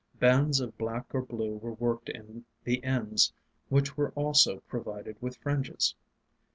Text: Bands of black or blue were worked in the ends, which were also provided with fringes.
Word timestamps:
Bands 0.17 0.59
of 0.59 0.75
black 0.79 1.13
or 1.13 1.21
blue 1.21 1.57
were 1.57 1.73
worked 1.73 2.09
in 2.09 2.45
the 2.63 2.83
ends, 2.83 3.33
which 3.69 3.95
were 3.97 4.09
also 4.13 4.61
provided 4.61 5.15
with 5.21 5.37
fringes. 5.37 5.93